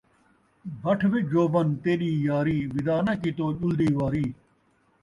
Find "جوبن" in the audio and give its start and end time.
1.31-1.67